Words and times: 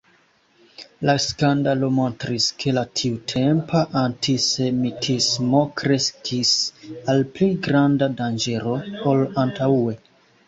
La 1.07 1.13
skandalo 1.23 1.89
montris, 1.97 2.47
ke 2.63 2.71
la 2.77 2.83
tiutempa 3.01 3.81
antisemitismo 4.03 5.61
kreskis 5.81 6.53
al 7.15 7.21
pli 7.37 7.51
granda 7.67 8.07
danĝero 8.23 8.73
ol 9.13 9.23
antaŭe. 9.45 9.95